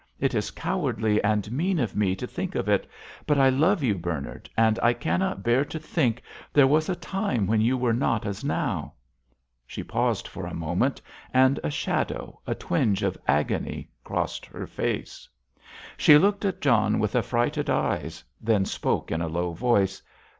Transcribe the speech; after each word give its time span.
It 0.19 0.33
is 0.33 0.49
cowardly 0.49 1.23
and 1.23 1.51
mean 1.51 1.77
of 1.77 1.95
me 1.95 2.15
to 2.15 2.25
think 2.25 2.55
of 2.55 2.67
it, 2.67 2.89
but 3.27 3.37
I 3.37 3.49
love 3.49 3.83
you, 3.83 3.93
Bernard, 3.99 4.49
and 4.57 4.79
I 4.81 4.93
cannot 4.93 5.43
bear 5.43 5.63
to 5.65 5.77
think 5.77 6.23
there 6.51 6.65
was 6.65 6.89
a 6.89 6.95
time 6.95 7.45
when 7.45 7.61
you 7.61 7.77
were 7.77 7.93
not 7.93 8.25
as 8.25 8.43
now." 8.43 8.93
She 9.67 9.83
paused 9.83 10.27
for 10.27 10.47
a 10.47 10.55
moment, 10.55 11.03
and 11.35 11.59
a 11.63 11.69
shadow, 11.69 12.39
a 12.47 12.55
twinge 12.55 13.03
of 13.03 13.15
agony 13.27 13.89
crossed 14.03 14.47
her 14.47 14.65
face. 14.65 15.29
She 15.97 16.17
looked 16.17 16.45
at 16.45 16.61
John 16.61 16.97
with 16.97 17.15
affrighted 17.15 17.69
eyes, 17.69 18.23
then 18.41 18.65
spoke 18.65 19.11
in 19.11 19.21
a 19.21 19.27
low 19.29 19.51
voice. 19.53 20.01